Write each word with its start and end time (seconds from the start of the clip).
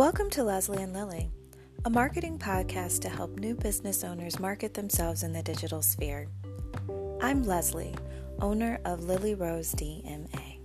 Welcome 0.00 0.30
to 0.30 0.44
Leslie 0.44 0.82
and 0.82 0.94
Lily, 0.94 1.30
a 1.84 1.90
marketing 1.90 2.38
podcast 2.38 3.00
to 3.00 3.10
help 3.10 3.38
new 3.38 3.54
business 3.54 4.02
owners 4.02 4.40
market 4.40 4.72
themselves 4.72 5.24
in 5.24 5.34
the 5.34 5.42
digital 5.42 5.82
sphere. 5.82 6.26
I'm 7.20 7.42
Leslie, 7.42 7.94
owner 8.40 8.80
of 8.86 9.04
Lily 9.04 9.34
Rose 9.34 9.74
DMA. 9.74 10.56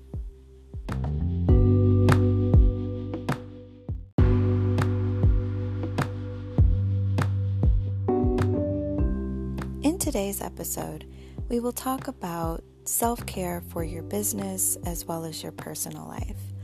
In 9.84 10.00
today's 10.00 10.40
episode, 10.40 11.06
we 11.50 11.60
will 11.60 11.74
talk 11.74 12.08
about 12.08 12.64
self 12.86 13.26
care 13.26 13.62
for 13.68 13.84
your 13.84 14.04
business 14.04 14.78
as 14.86 15.04
well 15.04 15.26
as 15.26 15.44
your 15.44 15.52
personal 15.52 16.08
life. 16.08 16.55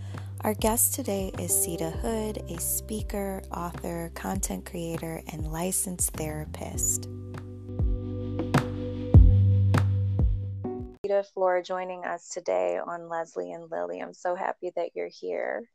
Our 0.44 0.56
guest 0.56 0.96
today 0.96 1.32
is 1.38 1.52
Seida 1.52 1.92
Hood, 2.00 2.44
a 2.50 2.60
speaker, 2.60 3.44
author, 3.52 4.12
content 4.16 4.66
creator, 4.66 5.22
and 5.32 5.52
licensed 5.52 6.14
therapist. 6.14 7.08
Seida 11.06 11.24
for 11.36 11.62
joining 11.62 12.06
us 12.06 12.30
today 12.30 12.80
on 12.84 13.08
Leslie 13.08 13.52
and 13.52 13.70
Lily. 13.70 14.00
I'm 14.00 14.16
so 14.16 14.34
happy 14.34 14.72
that 14.76 14.96
you're 14.96 15.10
here. 15.10 15.70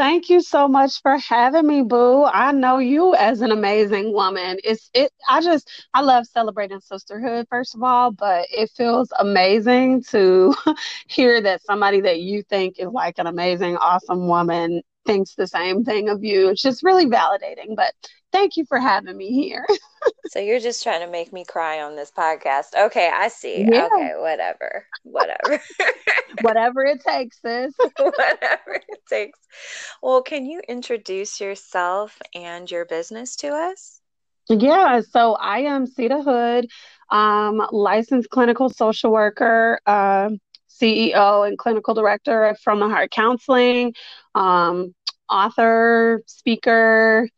Thank 0.00 0.30
you 0.30 0.40
so 0.40 0.66
much 0.66 1.02
for 1.02 1.18
having 1.18 1.66
me, 1.66 1.82
Boo. 1.82 2.24
I 2.24 2.52
know 2.52 2.78
you 2.78 3.14
as 3.14 3.42
an 3.42 3.52
amazing 3.52 4.14
woman. 4.14 4.56
It's 4.64 4.88
it 4.94 5.12
I 5.28 5.42
just 5.42 5.70
I 5.92 6.00
love 6.00 6.24
celebrating 6.26 6.80
sisterhood 6.80 7.46
first 7.50 7.74
of 7.74 7.82
all, 7.82 8.10
but 8.10 8.46
it 8.50 8.70
feels 8.70 9.12
amazing 9.18 10.02
to 10.04 10.54
hear 11.06 11.42
that 11.42 11.62
somebody 11.64 12.00
that 12.00 12.20
you 12.20 12.42
think 12.44 12.76
is 12.78 12.88
like 12.88 13.18
an 13.18 13.26
amazing, 13.26 13.76
awesome 13.76 14.26
woman 14.26 14.80
thinks 15.04 15.34
the 15.34 15.46
same 15.46 15.84
thing 15.84 16.08
of 16.08 16.24
you. 16.24 16.48
It's 16.48 16.62
just 16.62 16.82
really 16.82 17.04
validating. 17.04 17.76
But 17.76 17.92
thank 18.32 18.56
you 18.56 18.64
for 18.64 18.78
having 18.78 19.18
me 19.18 19.28
here. 19.28 19.66
so 20.28 20.38
you're 20.38 20.60
just 20.60 20.82
trying 20.82 21.00
to 21.00 21.10
make 21.10 21.32
me 21.32 21.44
cry 21.44 21.82
on 21.82 21.96
this 21.96 22.10
podcast. 22.10 22.74
Okay, 22.78 23.10
I 23.12 23.28
see. 23.28 23.64
Yeah. 23.64 23.88
Okay, 23.92 24.12
whatever. 24.16 24.86
Whatever. 25.02 25.62
whatever 26.42 26.84
it 26.84 27.02
takes, 27.06 27.40
sis. 27.40 27.74
whatever 27.98 28.80
it 28.88 29.00
takes. 29.08 29.38
Well, 30.02 30.22
can 30.22 30.46
you 30.46 30.60
introduce 30.68 31.40
yourself 31.40 32.18
and 32.34 32.70
your 32.70 32.84
business 32.84 33.36
to 33.36 33.48
us? 33.48 34.00
Yeah, 34.48 35.00
so 35.08 35.34
I 35.34 35.60
am 35.60 35.86
Seida 35.86 36.24
Hood, 36.24 36.68
um, 37.10 37.66
licensed 37.70 38.30
clinical 38.30 38.68
social 38.68 39.12
worker, 39.12 39.78
uh, 39.86 40.30
CEO 40.80 41.46
and 41.46 41.58
clinical 41.58 41.94
director 41.94 42.56
from 42.62 42.80
the 42.80 42.88
Heart 42.88 43.10
Counseling, 43.10 43.94
um, 44.34 44.94
author, 45.28 46.22
speaker, 46.26 47.28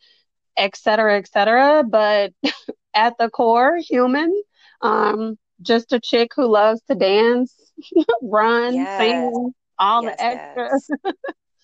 et 0.57 0.77
cetera, 0.77 1.19
et 1.19 1.29
cetera. 1.29 1.83
But 1.89 2.33
at 2.95 3.17
the 3.19 3.29
core, 3.31 3.79
human. 3.79 4.43
Um, 4.83 5.39
just 5.63 5.93
a 5.93 6.01
chick 6.01 6.31
who 6.37 6.47
loves 6.47 6.83
to 6.89 6.95
dance, 6.95 7.55
run, 8.23 8.87
yes. 8.87 8.87
sing, 8.87 9.53
all 9.79 10.03
yes, 10.03 10.17
the 10.17 10.21
extras. 10.21 10.89
Yes. 11.05 11.13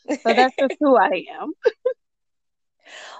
so 0.25 0.35
that's 0.35 0.55
just 0.59 0.75
who 0.81 0.97
I 0.97 1.25
am. 1.41 1.53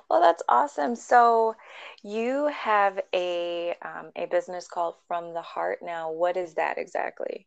well, 0.09 0.21
that's 0.21 0.43
awesome. 0.49 0.95
So 0.97 1.55
you 2.03 2.47
have 2.49 3.01
a 3.15 3.75
um, 3.83 4.13
a 4.17 4.27
business 4.27 4.69
called 4.69 4.95
From 5.07 5.35
the 5.35 5.43
Heart. 5.43 5.81
Now, 5.83 6.11
what 6.11 6.37
is 6.37 6.55
that 6.55 6.79
exactly? 6.79 7.47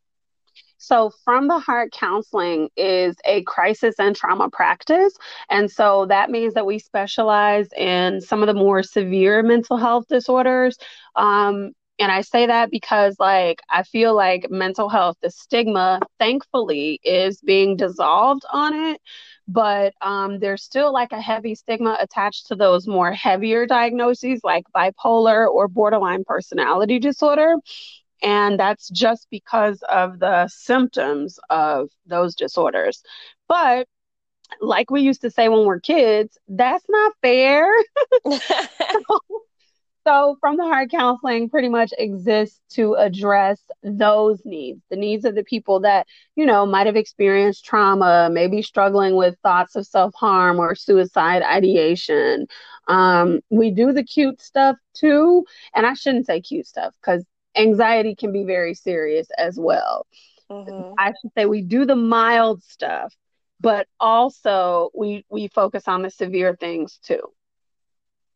So, 0.78 1.12
From 1.24 1.48
the 1.48 1.60
Heart 1.60 1.92
Counseling 1.92 2.70
is 2.76 3.16
a 3.26 3.44
crisis 3.44 3.96
and 4.00 4.16
trauma 4.16 4.50
practice. 4.50 5.14
And 5.50 5.70
so 5.70 6.06
that 6.08 6.30
means 6.32 6.54
that 6.56 6.66
we 6.66 6.80
specialize 6.80 7.70
in 7.78 8.22
some 8.22 8.42
of 8.42 8.48
the 8.48 8.54
more 8.54 8.82
severe 8.84 9.44
mental 9.44 9.78
health 9.78 10.06
disorders. 10.10 10.78
Um, 11.16 11.72
and 12.00 12.12
I 12.12 12.22
say 12.22 12.48
that 12.48 12.72
because, 12.72 13.16
like, 13.20 13.60
I 13.70 13.84
feel 13.84 14.16
like 14.16 14.50
mental 14.50 14.90
health, 14.90 15.18
the 15.22 15.30
stigma, 15.30 16.00
thankfully, 16.20 17.00
is 17.04 17.40
being 17.42 17.76
dissolved 17.78 18.44
on 18.52 18.74
it. 18.74 19.02
But 19.48 19.94
um, 20.02 20.40
there's 20.40 20.64
still 20.64 20.94
like 20.94 21.12
a 21.12 21.22
heavy 21.22 21.56
stigma 21.56 21.98
attached 22.00 22.48
to 22.48 22.56
those 22.56 22.88
more 22.88 23.12
heavier 23.12 23.68
diagnoses, 23.68 24.42
like 24.44 24.64
bipolar 24.76 25.48
or 25.48 25.68
borderline 25.68 26.24
personality 26.24 27.00
disorder. 27.00 27.56
And 28.22 28.60
that's 28.60 28.90
just 28.90 29.28
because 29.32 29.84
of 29.90 30.20
the 30.20 30.48
symptoms 30.48 31.40
of 31.50 31.90
those 32.06 32.36
disorders. 32.36 33.04
But 33.48 33.88
like 34.60 34.92
we 34.92 35.02
used 35.02 35.22
to 35.22 35.32
say 35.32 35.50
when 35.50 35.66
we're 35.66 35.80
kids, 35.80 36.38
that's 36.48 36.86
not 36.90 37.14
fair. 37.22 37.68
so, 38.26 39.20
so, 40.06 40.36
from 40.40 40.58
the 40.58 40.64
heart 40.64 40.90
counseling 40.90 41.48
pretty 41.48 41.70
much 41.70 41.94
exists 41.98 42.60
to 42.72 42.96
address 42.96 43.62
those 43.84 44.42
needs, 44.46 44.82
the 44.90 44.96
needs 44.96 45.26
of 45.26 45.36
the 45.36 45.44
people 45.44 45.80
that, 45.82 46.08
you 46.36 46.46
know, 46.46 46.66
might 46.66 46.88
have 46.88 46.96
experienced 46.96 47.66
trauma, 47.66 48.28
maybe 48.32 48.64
struggling 48.64 49.16
with 49.16 49.38
thoughts 49.44 49.76
of 49.76 49.86
self 49.86 50.14
harm 50.16 50.60
or 50.60 50.74
suicide 50.74 51.44
ideation. 51.44 52.48
Um, 52.88 53.42
we 53.52 53.70
do 53.70 53.94
the 53.94 54.04
cute 54.04 54.42
stuff 54.42 54.76
too. 54.96 55.46
And 55.76 55.86
I 55.86 55.94
shouldn't 55.94 56.26
say 56.26 56.42
cute 56.42 56.66
stuff 56.66 56.96
because 57.00 57.24
anxiety 57.56 58.16
can 58.16 58.32
be 58.32 58.44
very 58.44 58.74
serious 58.74 59.28
as 59.38 59.58
well. 59.60 60.06
Mm-hmm. 60.50 60.94
I 60.98 61.14
should 61.22 61.32
say 61.38 61.46
we 61.46 61.62
do 61.62 61.86
the 61.86 61.96
mild 61.96 62.64
stuff, 62.64 63.16
but 63.60 63.88
also 64.00 64.92
we 64.94 65.26
we 65.30 65.48
focus 65.48 65.88
on 65.88 66.02
the 66.02 66.10
severe 66.10 66.56
things 66.60 67.00
too. 67.04 67.22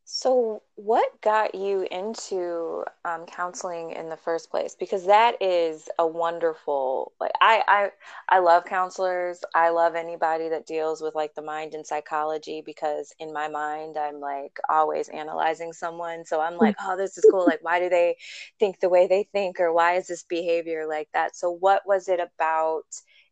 So, 0.08 0.62
what 0.76 1.20
got 1.20 1.56
you 1.56 1.82
into 1.90 2.84
um, 3.04 3.26
counseling 3.26 3.90
in 3.90 4.08
the 4.08 4.16
first 4.16 4.50
place? 4.52 4.76
Because 4.78 5.06
that 5.06 5.42
is 5.42 5.88
a 5.98 6.06
wonderful. 6.06 7.12
Like, 7.20 7.32
I, 7.40 7.62
I, 7.66 7.90
I 8.28 8.38
love 8.38 8.64
counselors. 8.66 9.40
I 9.52 9.70
love 9.70 9.96
anybody 9.96 10.48
that 10.50 10.64
deals 10.64 11.02
with 11.02 11.16
like 11.16 11.34
the 11.34 11.42
mind 11.42 11.74
and 11.74 11.84
psychology. 11.84 12.62
Because 12.64 13.12
in 13.18 13.32
my 13.32 13.48
mind, 13.48 13.96
I'm 13.98 14.20
like 14.20 14.56
always 14.68 15.08
analyzing 15.08 15.72
someone. 15.72 16.24
So 16.24 16.40
I'm 16.40 16.56
like, 16.56 16.76
oh, 16.80 16.96
this 16.96 17.18
is 17.18 17.26
cool. 17.26 17.44
Like, 17.44 17.64
why 17.64 17.80
do 17.80 17.88
they 17.88 18.16
think 18.60 18.78
the 18.78 18.88
way 18.88 19.08
they 19.08 19.24
think, 19.32 19.58
or 19.58 19.72
why 19.72 19.94
is 19.96 20.06
this 20.06 20.22
behavior 20.22 20.86
like 20.86 21.08
that? 21.14 21.34
So, 21.36 21.50
what 21.50 21.82
was 21.84 22.08
it 22.08 22.20
about 22.20 22.84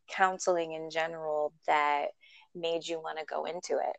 counseling 0.09 0.73
in 0.73 0.89
general 0.91 1.53
that 1.67 2.07
made 2.53 2.85
you 2.85 2.99
want 2.99 3.17
to 3.19 3.25
go 3.25 3.45
into 3.45 3.75
it? 3.77 3.95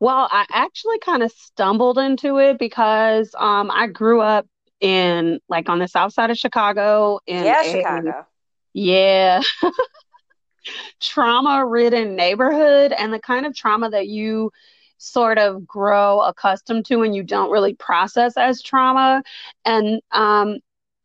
Well, 0.00 0.28
I 0.30 0.46
actually 0.50 0.98
kind 0.98 1.22
of 1.22 1.32
stumbled 1.32 1.98
into 1.98 2.38
it 2.38 2.58
because 2.58 3.34
um, 3.38 3.70
I 3.70 3.86
grew 3.86 4.20
up 4.20 4.46
in 4.80 5.40
like 5.48 5.68
on 5.68 5.78
the 5.78 5.88
south 5.88 6.12
side 6.12 6.30
of 6.30 6.38
Chicago. 6.38 7.20
In 7.26 7.44
yeah, 7.44 7.62
a, 7.62 7.70
Chicago. 7.70 8.26
Yeah. 8.72 9.42
trauma 11.00 11.64
ridden 11.66 12.16
neighborhood 12.16 12.92
and 12.92 13.12
the 13.12 13.18
kind 13.18 13.46
of 13.46 13.54
trauma 13.54 13.90
that 13.90 14.08
you 14.08 14.50
sort 14.98 15.38
of 15.38 15.66
grow 15.66 16.20
accustomed 16.20 16.86
to 16.86 17.02
and 17.02 17.14
you 17.14 17.22
don't 17.22 17.50
really 17.50 17.74
process 17.74 18.36
as 18.36 18.62
trauma. 18.62 19.22
And 19.64 20.00
um, 20.12 20.58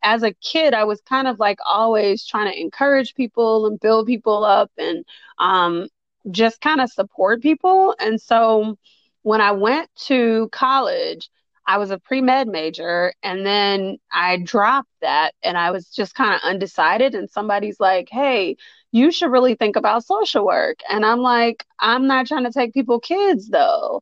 as 0.03 0.23
a 0.23 0.33
kid, 0.33 0.73
I 0.73 0.85
was 0.85 1.01
kind 1.01 1.27
of 1.27 1.39
like 1.39 1.59
always 1.65 2.25
trying 2.25 2.51
to 2.51 2.59
encourage 2.59 3.15
people 3.15 3.65
and 3.65 3.79
build 3.79 4.07
people 4.07 4.43
up 4.45 4.71
and 4.77 5.03
um, 5.37 5.89
just 6.31 6.61
kind 6.61 6.81
of 6.81 6.91
support 6.91 7.41
people. 7.41 7.95
And 7.99 8.21
so 8.21 8.77
when 9.23 9.41
I 9.41 9.51
went 9.51 9.89
to 10.07 10.49
college, 10.51 11.29
I 11.67 11.77
was 11.77 11.91
a 11.91 11.99
pre 11.99 12.21
med 12.21 12.47
major 12.47 13.13
and 13.21 13.45
then 13.45 13.97
I 14.11 14.37
dropped 14.37 14.89
that 15.01 15.33
and 15.43 15.57
I 15.57 15.69
was 15.69 15.87
just 15.89 16.15
kind 16.15 16.33
of 16.33 16.41
undecided. 16.43 17.13
And 17.13 17.29
somebody's 17.29 17.79
like, 17.79 18.09
hey, 18.09 18.57
you 18.91 19.11
should 19.11 19.31
really 19.31 19.53
think 19.53 19.75
about 19.75 20.03
social 20.03 20.45
work. 20.45 20.79
And 20.89 21.05
I'm 21.05 21.19
like, 21.19 21.63
I'm 21.79 22.07
not 22.07 22.25
trying 22.25 22.45
to 22.45 22.51
take 22.51 22.73
people 22.73 22.99
kids 22.99 23.49
though. 23.49 24.01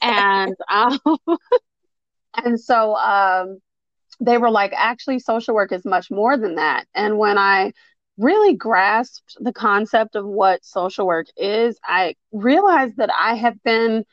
and 0.00 0.54
um, 0.70 1.00
and 2.44 2.60
so 2.60 2.94
um, 2.94 3.58
they 4.20 4.38
were 4.38 4.50
like, 4.50 4.72
actually, 4.76 5.18
social 5.18 5.54
work 5.54 5.72
is 5.72 5.84
much 5.84 6.10
more 6.10 6.36
than 6.36 6.56
that. 6.56 6.86
And 6.94 7.18
when 7.18 7.38
I 7.38 7.72
really 8.18 8.54
grasped 8.56 9.36
the 9.40 9.52
concept 9.52 10.16
of 10.16 10.26
what 10.26 10.64
social 10.64 11.06
work 11.06 11.28
is, 11.36 11.78
I 11.84 12.16
realized 12.32 12.98
that 12.98 13.10
I 13.18 13.34
have 13.36 13.62
been 13.62 14.04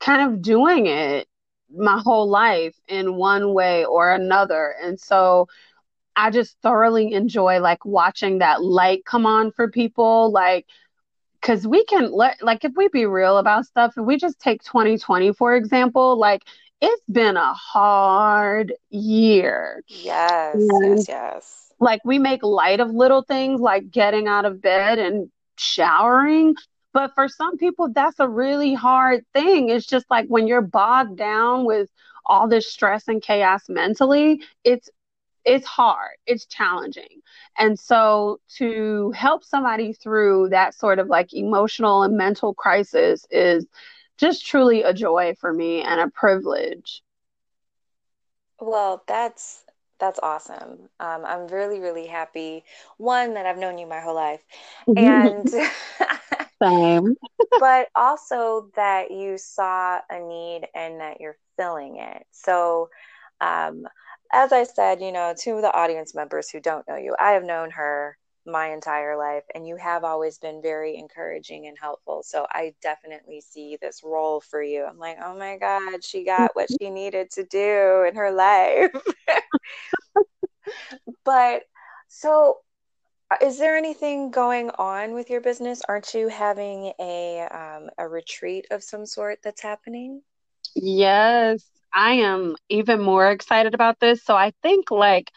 kind 0.00 0.32
of 0.32 0.42
doing 0.42 0.86
it 0.86 1.28
my 1.74 2.00
whole 2.04 2.28
life 2.28 2.76
in 2.88 3.16
one 3.16 3.54
way 3.54 3.84
or 3.84 4.12
another. 4.12 4.74
And 4.82 4.98
so 5.00 5.48
I 6.16 6.30
just 6.30 6.56
thoroughly 6.62 7.12
enjoy 7.14 7.60
like 7.60 7.84
watching 7.84 8.38
that 8.38 8.62
light 8.62 9.04
come 9.04 9.26
on 9.26 9.52
for 9.52 9.70
people. 9.70 10.30
Like, 10.32 10.66
because 11.40 11.66
we 11.66 11.84
can 11.84 12.12
let, 12.12 12.42
like, 12.42 12.64
if 12.64 12.72
we 12.76 12.88
be 12.88 13.06
real 13.06 13.38
about 13.38 13.66
stuff, 13.66 13.94
if 13.96 14.04
we 14.04 14.16
just 14.16 14.40
take 14.40 14.62
2020, 14.64 15.32
for 15.32 15.54
example, 15.56 16.18
like, 16.18 16.42
it's 16.80 17.02
been 17.10 17.36
a 17.36 17.54
hard 17.54 18.74
year. 18.90 19.82
Yes, 19.88 20.80
and, 20.82 21.06
yes, 21.08 21.08
yes 21.08 21.69
like 21.80 22.00
we 22.04 22.18
make 22.18 22.42
light 22.42 22.80
of 22.80 22.90
little 22.90 23.22
things 23.22 23.60
like 23.60 23.90
getting 23.90 24.28
out 24.28 24.44
of 24.46 24.62
bed 24.62 24.98
and 24.98 25.30
showering 25.58 26.54
But 26.92 27.12
for 27.14 27.28
some 27.28 27.56
people, 27.58 27.88
that's 27.92 28.20
a 28.20 28.28
really 28.28 28.74
hard 28.74 29.24
thing. 29.34 29.70
It's 29.70 29.86
just 29.86 30.06
like 30.10 30.26
when 30.28 30.46
you're 30.48 30.62
bogged 30.62 31.16
down 31.18 31.64
with 31.66 31.90
all 32.26 32.48
this 32.48 32.70
stress 32.72 33.08
and 33.08 33.22
chaos 33.22 33.68
mentally, 33.68 34.42
it's 34.64 34.88
it's 35.44 35.66
hard, 35.66 36.16
it's 36.26 36.46
challenging. 36.46 37.22
And 37.58 37.78
so 37.78 38.40
to 38.58 39.12
help 39.12 39.44
somebody 39.44 39.92
through 39.92 40.50
that 40.50 40.74
sort 40.74 40.98
of 40.98 41.08
like 41.08 41.32
emotional 41.32 42.02
and 42.02 42.16
mental 42.16 42.54
crisis 42.54 43.26
is 43.30 43.66
just 44.18 44.46
truly 44.46 44.82
a 44.82 44.92
joy 44.94 45.34
for 45.40 45.52
me 45.52 45.82
and 45.82 46.00
a 46.00 46.08
privilege. 46.10 47.02
Well, 48.60 49.02
that's 49.06 49.64
that's 50.00 50.20
awesome. 50.22 50.88
Um, 51.00 51.24
I'm 51.24 51.46
really, 51.48 51.80
really 51.80 52.06
happy. 52.06 52.64
One, 52.98 53.34
that 53.34 53.46
I've 53.46 53.58
known 53.58 53.78
you 53.78 53.86
my 53.86 54.00
whole 54.00 54.14
life, 54.14 54.40
and 54.96 55.48
same, 56.62 57.16
but 57.58 57.88
also 57.94 58.70
that 58.76 59.10
you 59.10 59.38
saw 59.38 60.00
a 60.10 60.20
need 60.20 60.68
and 60.74 61.00
that 61.00 61.20
you're 61.20 61.36
filling 61.56 61.96
it. 61.96 62.26
So, 62.32 62.88
um, 63.40 63.86
as 64.32 64.52
I 64.52 64.64
said, 64.64 65.00
you 65.00 65.12
know, 65.12 65.34
to 65.40 65.60
the 65.60 65.72
audience 65.72 66.14
members 66.14 66.50
who 66.50 66.60
don't 66.60 66.86
know 66.88 66.96
you, 66.96 67.16
I 67.18 67.32
have 67.32 67.44
known 67.44 67.70
her 67.72 68.16
my 68.46 68.68
entire 68.72 69.16
life 69.16 69.44
and 69.54 69.66
you 69.66 69.76
have 69.76 70.04
always 70.04 70.38
been 70.38 70.62
very 70.62 70.96
encouraging 70.96 71.66
and 71.66 71.76
helpful. 71.78 72.22
So 72.24 72.46
i 72.50 72.74
definitely 72.82 73.40
see 73.40 73.76
this 73.80 74.02
role 74.04 74.40
for 74.40 74.62
you. 74.62 74.84
I'm 74.84 74.98
like 74.98 75.18
oh 75.22 75.36
my 75.36 75.56
god 75.58 76.04
she 76.04 76.24
got 76.26 76.54
what 76.54 76.70
she 76.70 76.90
needed 76.90 77.30
to 77.32 77.44
do 77.44 78.04
in 78.08 78.14
her 78.16 78.32
life. 78.32 78.90
But 81.24 81.62
so 82.08 82.58
uh, 83.30 83.36
is 83.42 83.58
there 83.58 83.76
anything 83.76 84.30
going 84.30 84.70
on 84.70 85.14
with 85.14 85.30
your 85.30 85.40
business? 85.40 85.82
Aren't 85.88 86.14
you 86.14 86.28
having 86.28 86.92
a 87.00 87.40
um, 87.50 87.90
a 87.98 88.08
retreat 88.08 88.66
of 88.70 88.82
some 88.82 89.06
sort 89.06 89.40
that's 89.42 89.62
happening? 89.62 90.22
Yes 90.74 91.70
i 91.92 92.12
am 92.12 92.56
even 92.68 93.00
more 93.00 93.30
excited 93.30 93.74
about 93.74 93.98
this. 94.00 94.24
So 94.24 94.34
i 94.36 94.52
think 94.62 94.90
like 94.90 95.30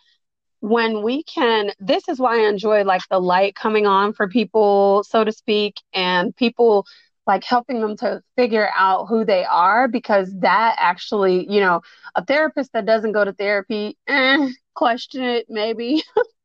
when 0.64 1.04
we 1.04 1.24
can 1.24 1.72
this 1.78 2.08
is 2.08 2.20
why 2.20 2.38
i 2.38 2.48
enjoy 2.48 2.86
like 2.86 3.02
the 3.10 3.20
light 3.20 3.54
coming 3.54 3.86
on 3.86 4.14
for 4.14 4.30
people 4.30 5.04
so 5.04 5.22
to 5.26 5.32
speak 5.34 5.76
and 5.94 6.34
people 6.38 6.86
like 7.28 7.44
helping 7.44 7.82
them 7.82 7.98
to 7.98 8.22
figure 8.38 8.70
out 8.74 9.08
who 9.08 9.26
they 9.26 9.44
are 9.44 9.90
because 9.90 10.34
that 10.40 10.78
actually 10.80 11.46
you 11.52 11.60
know 11.60 11.82
a 12.16 12.24
therapist 12.24 12.72
that 12.72 12.86
doesn't 12.86 13.12
go 13.12 13.26
to 13.26 13.34
therapy 13.34 13.98
eh, 14.08 14.50
question 14.74 15.22
it 15.22 15.46
maybe 15.50 16.02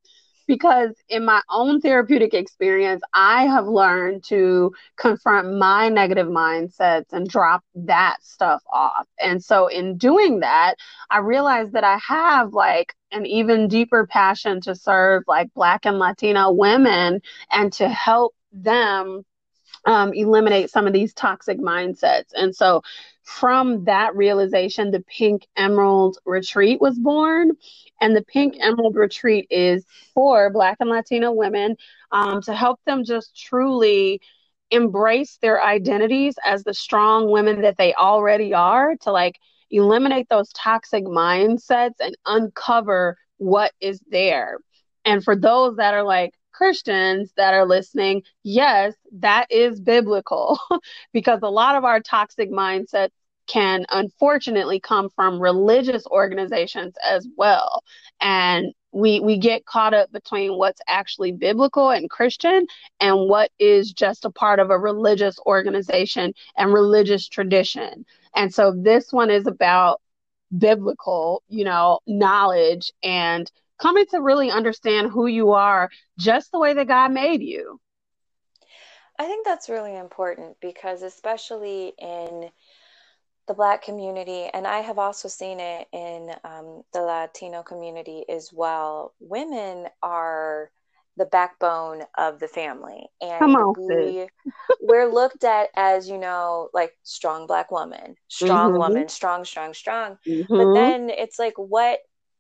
because 0.49 0.97
in 1.09 1.25
my 1.25 1.41
own 1.51 1.81
therapeutic 1.81 2.35
experience, 2.35 3.03
I 3.15 3.45
have 3.45 3.67
learned 3.69 4.25
to 4.25 4.73
confront 4.97 5.57
my 5.57 5.91
negative 5.91 6.27
mindsets 6.27 7.13
and 7.13 7.29
drop 7.29 7.63
that 7.77 8.17
stuff 8.23 8.63
off. 8.73 9.07
And 9.21 9.45
so 9.45 9.69
in 9.69 9.99
doing 9.99 10.41
that, 10.41 10.75
I 11.11 11.19
realized 11.19 11.75
that 11.75 11.85
I 11.85 11.99
have 11.99 12.55
like 12.55 12.95
an 13.13 13.27
even 13.27 13.69
deeper 13.69 14.07
passion 14.07 14.61
to 14.63 14.75
serve 14.75 15.23
like 15.29 15.53
Black 15.55 15.87
and 15.87 15.99
Latina 15.99 16.51
women 16.51 17.21
and 17.53 17.73
to 17.75 17.89
help 17.89 18.35
them 18.51 19.25
um, 19.85 20.13
eliminate 20.13 20.71
some 20.71 20.87
of 20.87 20.93
these 20.93 21.15
toxic 21.15 21.59
mindsets. 21.59 22.31
And 22.35 22.55
so 22.55 22.83
from 23.23 23.85
that 23.85 24.17
realization, 24.17 24.91
the 24.91 25.01
Pink 25.01 25.47
Emerald 25.57 26.19
Retreat 26.25 26.81
was 26.81 26.99
born. 26.99 27.53
And 28.01 28.15
the 28.15 28.25
Pink 28.25 28.57
Emerald 28.61 28.97
Retreat 28.97 29.47
is 29.51 29.85
for 30.15 30.51
Black 30.51 30.77
and 30.81 30.89
Latino 30.89 31.33
women 31.33 31.77
um, 32.13 32.41
to 32.43 32.55
help 32.55 32.81
them 32.87 33.05
just 33.05 33.37
truly 33.37 34.21
embrace 34.71 35.39
their 35.41 35.63
identities 35.63 36.37
as 36.45 36.63
the 36.63 36.75
strong 36.75 37.31
women 37.31 37.63
that 37.63 37.77
they 37.77 37.95
already 37.95 38.55
are, 38.55 38.97
to 39.01 39.11
like 39.11 39.39
eliminate 39.71 40.29
those 40.29 40.53
toxic 40.53 41.05
mindsets 41.05 41.95
and 42.01 42.17
uncover 42.27 43.17
what 43.39 43.73
is 43.81 44.01
there. 44.11 44.59
And 45.05 45.25
for 45.25 45.35
those 45.35 45.77
that 45.77 45.95
are 45.95 46.05
like, 46.05 46.35
Christians 46.59 47.33
that 47.37 47.55
are 47.55 47.65
listening, 47.65 48.25
yes, 48.43 48.95
that 49.13 49.47
is 49.49 49.81
biblical 49.81 50.59
because 51.13 51.39
a 51.45 51.49
lot 51.49 51.77
of 51.77 51.85
our 51.85 52.01
toxic 52.01 52.51
mindsets 52.51 53.13
can 53.47 53.87
unfortunately 53.91 54.81
come 54.81 55.09
from 55.09 55.41
religious 55.41 56.05
organizations 56.09 56.95
as 57.09 57.29
well. 57.37 57.85
And 58.21 58.75
we 58.91 59.21
we 59.21 59.39
get 59.39 59.67
caught 59.67 59.95
up 59.95 60.11
between 60.11 60.59
what's 60.59 60.81
actually 60.89 61.31
biblical 61.31 61.91
and 61.91 62.11
Christian 62.11 62.67
and 62.99 63.29
what 63.29 63.53
is 63.61 63.93
just 63.93 64.25
a 64.25 64.31
part 64.31 64.59
of 64.59 64.71
a 64.71 64.79
religious 64.79 65.39
organization 65.47 66.35
and 66.57 66.75
religious 66.75 67.29
tradition. 67.29 68.05
And 68.35 68.53
so 68.53 68.75
this 68.77 69.13
one 69.13 69.31
is 69.31 69.47
about 69.47 70.01
biblical, 70.57 71.45
you 71.49 71.65
know, 71.65 72.01
knowledge 72.09 72.91
and 73.05 73.49
coming 73.79 74.07
to 74.11 74.21
really 74.21 74.51
understand 74.51 75.11
who 75.11 75.27
you 75.27 75.53
are 75.53 75.91
just 76.19 76.53
the 76.53 76.59
way 76.59 76.75
that 76.75 76.89
God 76.89 77.13
made 77.13 77.43
you. 77.43 77.81
I 79.19 79.25
think 79.25 79.45
that's 79.45 79.69
really 79.69 79.97
important 79.97 80.57
because 80.61 81.03
especially 81.03 81.93
in 81.99 82.51
the 83.49 83.55
black 83.55 83.83
community 83.83 84.45
and 84.53 84.67
i 84.67 84.79
have 84.79 84.99
also 84.99 85.27
seen 85.27 85.59
it 85.59 85.89
in 85.93 86.31
um, 86.45 86.83
the 86.93 87.01
latino 87.01 87.63
community 87.63 88.25
as 88.29 88.51
well 88.53 89.15
women 89.19 89.89
are 90.03 90.71
the 91.17 91.25
backbone 91.25 92.03
of 92.17 92.39
the 92.39 92.47
family 92.47 93.09
and 93.21 93.43
on, 93.43 93.75
we 93.77 94.29
we're 94.81 95.13
looked 95.13 95.43
at 95.43 95.69
as 95.75 96.09
you 96.09 96.19
know 96.19 96.69
like 96.73 96.93
strong 97.03 97.47
black 97.47 97.73
woman 97.73 98.15
strong 98.29 98.71
mm-hmm. 98.71 98.79
woman 98.79 99.09
strong 99.09 99.45
strong 99.45 99.75
strong 99.75 100.17
mm-hmm. 100.27 100.57
but 100.57 100.75
then 100.75 101.11
it's 101.11 101.39
like 101.39 101.55
what 101.57 101.99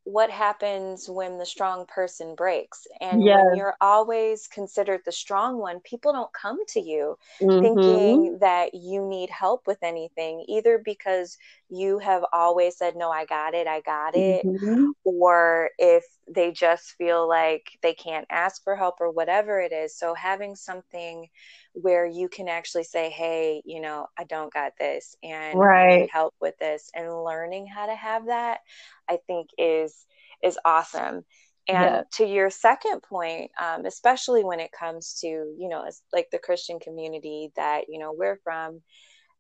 what 0.09 0.31
happens 0.31 1.07
when 1.07 1.37
the 1.37 1.45
strong 1.45 1.85
person 1.85 2.35
breaks 2.35 2.87
and 3.03 3.23
yes. 3.23 3.45
when 3.45 3.59
you're 3.59 3.77
always 3.83 4.49
considered 4.49 5.03
the 5.05 5.13
strong 5.13 5.59
one 5.59 5.81
people 5.81 6.15
don't 6.15 6.33
come 6.33 6.59
to 6.67 6.81
you 6.81 7.15
mm-hmm. 7.43 7.63
thinking 7.63 8.39
that 8.39 8.73
you 8.73 9.07
need 9.07 9.29
help 9.29 9.67
with 9.67 9.77
anything 9.83 10.43
either 10.49 10.81
because 10.83 11.37
you 11.71 11.99
have 11.99 12.25
always 12.33 12.77
said 12.77 12.97
no 12.97 13.11
i 13.11 13.25
got 13.25 13.55
it 13.55 13.67
i 13.67 13.81
got 13.81 14.17
it 14.17 14.45
mm-hmm. 14.45 14.87
or 15.05 15.71
if 15.79 16.05
they 16.27 16.51
just 16.51 16.95
feel 16.97 17.29
like 17.29 17.71
they 17.83 17.93
can't 17.93 18.27
ask 18.31 18.63
for 18.65 18.75
help 18.75 18.97
or 19.01 19.11
whatever 19.11 19.61
it 19.61 19.73
is 19.73 19.97
so 19.97 20.15
having 20.15 20.55
something 20.55 21.27
where 21.75 22.07
you 22.07 22.29
can 22.29 22.49
actually 22.49 22.85
say 22.85 23.11
hey 23.11 23.63
you 23.65 23.81
know 23.81 24.07
i 24.19 24.25
don't 24.25 24.53
got 24.53 24.73
this 24.79 25.17
and 25.23 25.59
right. 25.59 26.09
Help 26.11 26.35
with 26.41 26.57
this 26.59 26.91
and 26.95 27.25
learning 27.25 27.67
how 27.67 27.87
to 27.87 27.95
have 27.95 28.27
that 28.27 28.61
i 29.09 29.19
think 29.27 29.51
is 29.59 30.07
is 30.43 30.59
awesome 30.65 31.25
and 31.69 31.97
yeah. 31.97 32.03
to 32.13 32.25
your 32.25 32.51
second 32.51 33.03
point 33.03 33.51
um, 33.61 33.85
especially 33.85 34.43
when 34.43 34.61
it 34.61 34.73
comes 34.73 35.19
to 35.21 35.27
you 35.27 35.69
know 35.69 35.85
like 36.13 36.29
the 36.33 36.39
christian 36.39 36.81
community 36.81 37.51
that 37.57 37.85
you 37.89 37.99
know 37.99 38.13
we're 38.17 38.41
from 38.43 38.81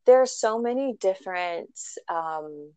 there 0.06 0.22
are 0.22 0.26
so 0.26 0.58
many 0.58 0.94
different 1.00 1.70
um, 2.08 2.72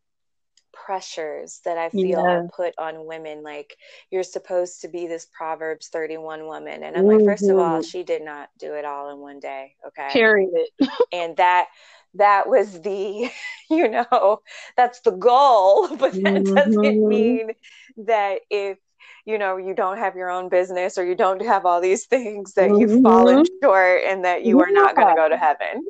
pressures 0.73 1.61
that 1.65 1.77
I 1.77 1.89
feel 1.89 2.05
yeah. 2.05 2.19
are 2.19 2.47
put 2.55 2.73
on 2.77 3.05
women. 3.05 3.43
Like 3.43 3.77
you're 4.09 4.23
supposed 4.23 4.81
to 4.81 4.87
be 4.87 5.07
this 5.07 5.27
Proverbs 5.31 5.89
31 5.89 6.45
woman. 6.45 6.83
And 6.83 6.95
I'm 6.95 7.03
mm-hmm. 7.03 7.17
like, 7.17 7.25
first 7.25 7.49
of 7.49 7.57
all, 7.57 7.79
mm-hmm. 7.79 7.87
she 7.87 8.03
did 8.03 8.23
not 8.23 8.49
do 8.59 8.73
it 8.73 8.85
all 8.85 9.11
in 9.11 9.19
one 9.19 9.39
day. 9.39 9.75
Okay. 9.87 10.09
Period. 10.11 10.67
and 11.11 11.35
that 11.37 11.67
that 12.15 12.47
was 12.47 12.81
the, 12.81 13.29
you 13.69 13.89
know, 13.89 14.41
that's 14.75 15.01
the 15.01 15.11
goal. 15.11 15.87
But 15.97 16.13
that 16.13 16.21
mm-hmm. 16.21 16.53
doesn't 16.55 17.07
mean 17.07 17.51
that 17.97 18.41
if 18.49 18.77
you 19.25 19.37
know 19.37 19.57
you 19.57 19.73
don't 19.73 19.97
have 19.97 20.15
your 20.15 20.29
own 20.29 20.49
business 20.49 20.97
or 20.97 21.05
you 21.05 21.15
don't 21.15 21.41
have 21.41 21.65
all 21.65 21.81
these 21.81 22.05
things 22.05 22.53
that 22.53 22.69
mm-hmm. 22.69 22.81
you've 22.81 23.01
fallen 23.01 23.45
short 23.61 24.01
and 24.05 24.25
that 24.25 24.43
you 24.43 24.57
yeah. 24.57 24.65
are 24.65 24.71
not 24.71 24.95
going 24.95 25.07
to 25.07 25.15
go 25.15 25.29
to 25.29 25.37
heaven 25.37 25.83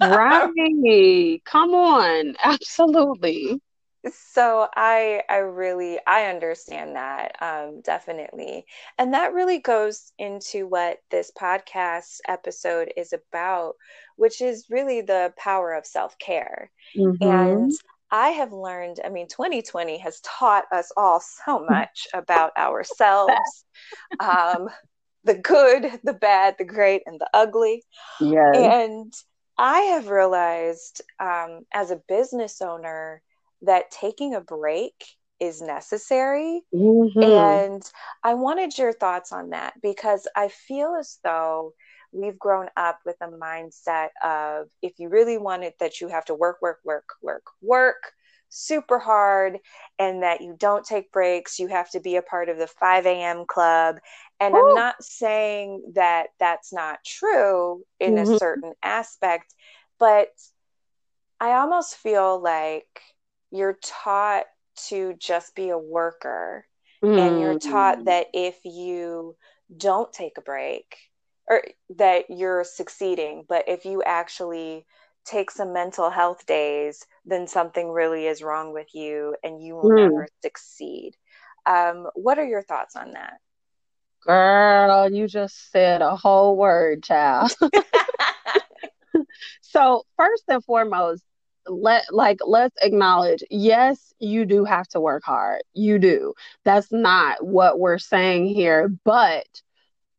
right 0.00 1.40
come 1.44 1.74
on 1.74 2.34
absolutely 2.44 3.60
so 4.12 4.68
i 4.76 5.22
i 5.28 5.38
really 5.38 5.98
i 6.06 6.26
understand 6.26 6.94
that 6.94 7.34
um, 7.42 7.80
definitely 7.82 8.64
and 8.98 9.14
that 9.14 9.32
really 9.32 9.58
goes 9.58 10.12
into 10.18 10.66
what 10.66 10.98
this 11.10 11.32
podcast 11.36 12.18
episode 12.28 12.92
is 12.96 13.12
about 13.12 13.74
which 14.16 14.40
is 14.40 14.66
really 14.70 15.00
the 15.00 15.32
power 15.36 15.72
of 15.72 15.84
self-care 15.84 16.70
mm-hmm. 16.96 17.22
and 17.22 17.72
i 18.10 18.28
have 18.28 18.52
learned 18.52 19.00
i 19.04 19.08
mean 19.08 19.26
2020 19.28 19.98
has 19.98 20.20
taught 20.20 20.64
us 20.72 20.92
all 20.96 21.20
so 21.20 21.64
much 21.68 22.06
about 22.14 22.56
ourselves 22.56 23.64
um, 24.20 24.68
the 25.24 25.34
good 25.34 26.00
the 26.04 26.14
bad 26.14 26.54
the 26.58 26.64
great 26.64 27.02
and 27.06 27.20
the 27.20 27.28
ugly 27.34 27.82
yes. 28.20 28.56
and 28.56 29.12
i 29.58 29.80
have 29.80 30.08
realized 30.08 31.02
um, 31.20 31.60
as 31.72 31.90
a 31.90 32.00
business 32.08 32.60
owner 32.60 33.22
that 33.62 33.90
taking 33.90 34.34
a 34.34 34.40
break 34.40 34.94
is 35.40 35.60
necessary. 35.60 36.62
Mm-hmm. 36.74 37.22
And 37.22 37.82
I 38.22 38.34
wanted 38.34 38.76
your 38.78 38.92
thoughts 38.92 39.32
on 39.32 39.50
that 39.50 39.74
because 39.82 40.26
I 40.34 40.48
feel 40.48 40.96
as 40.98 41.18
though 41.22 41.74
we've 42.12 42.38
grown 42.38 42.68
up 42.76 42.98
with 43.04 43.16
a 43.20 43.28
mindset 43.28 44.08
of 44.24 44.68
if 44.82 44.94
you 44.98 45.08
really 45.08 45.38
want 45.38 45.64
it, 45.64 45.74
that 45.80 46.00
you 46.00 46.08
have 46.08 46.24
to 46.26 46.34
work, 46.34 46.58
work, 46.62 46.80
work, 46.84 47.08
work, 47.22 47.44
work 47.62 48.12
super 48.48 48.98
hard 48.98 49.58
and 49.98 50.22
that 50.22 50.40
you 50.40 50.54
don't 50.58 50.84
take 50.84 51.12
breaks. 51.12 51.58
You 51.58 51.68
have 51.68 51.90
to 51.90 52.00
be 52.00 52.16
a 52.16 52.22
part 52.22 52.48
of 52.48 52.58
the 52.58 52.66
5 52.66 53.06
a.m. 53.06 53.44
club. 53.46 53.96
And 54.40 54.54
Ooh. 54.54 54.58
I'm 54.58 54.74
not 54.74 55.02
saying 55.02 55.92
that 55.94 56.28
that's 56.38 56.72
not 56.72 56.98
true 57.04 57.82
in 58.00 58.14
mm-hmm. 58.14 58.32
a 58.32 58.38
certain 58.38 58.72
aspect, 58.82 59.54
but 59.98 60.28
I 61.40 61.52
almost 61.52 61.96
feel 61.96 62.40
like 62.40 62.86
you're 63.50 63.78
taught 63.82 64.44
to 64.88 65.14
just 65.18 65.54
be 65.54 65.70
a 65.70 65.78
worker. 65.78 66.66
Mm. 67.04 67.18
And 67.18 67.40
you're 67.40 67.58
taught 67.58 67.98
mm. 67.98 68.04
that 68.06 68.28
if 68.32 68.56
you 68.64 69.36
don't 69.76 70.10
take 70.12 70.38
a 70.38 70.42
break, 70.42 70.96
or 71.48 71.62
that 71.96 72.24
you're 72.28 72.64
succeeding, 72.64 73.44
but 73.48 73.64
if 73.68 73.84
you 73.84 74.02
actually 74.02 74.84
take 75.24 75.50
some 75.50 75.72
mental 75.72 76.10
health 76.10 76.46
days, 76.46 77.04
then 77.24 77.46
something 77.46 77.90
really 77.90 78.26
is 78.26 78.42
wrong 78.42 78.72
with 78.72 78.88
you 78.94 79.36
and 79.42 79.62
you 79.62 79.74
will 79.74 79.90
mm. 79.90 79.96
never 79.96 80.28
succeed. 80.42 81.12
Um, 81.66 82.08
what 82.14 82.38
are 82.38 82.46
your 82.46 82.62
thoughts 82.62 82.96
on 82.96 83.12
that? 83.12 83.34
Girl, 84.24 85.12
you 85.12 85.28
just 85.28 85.70
said 85.70 86.02
a 86.02 86.16
whole 86.16 86.56
word, 86.56 87.02
child. 87.02 87.52
so, 89.60 90.04
first 90.16 90.44
and 90.48 90.64
foremost, 90.64 91.22
let 91.68 92.04
like 92.12 92.38
let's 92.46 92.76
acknowledge 92.80 93.42
yes 93.50 94.12
you 94.18 94.44
do 94.44 94.64
have 94.64 94.86
to 94.86 95.00
work 95.00 95.22
hard 95.24 95.62
you 95.74 95.98
do 95.98 96.32
that's 96.64 96.92
not 96.92 97.44
what 97.44 97.78
we're 97.78 97.98
saying 97.98 98.46
here 98.46 98.88
but 99.04 99.46